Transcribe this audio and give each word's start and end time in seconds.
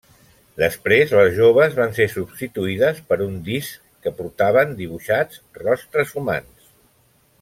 Després 0.59 1.11
les 1.17 1.33
joves 1.39 1.75
van 1.79 1.93
ser 1.97 2.07
substituïdes 2.13 3.01
per 3.11 3.19
uns 3.27 3.43
discs 3.49 3.77
que 4.07 4.15
portaven 4.23 4.75
dibuixats 4.81 5.43
rostres 5.61 6.17
humans. 6.23 6.73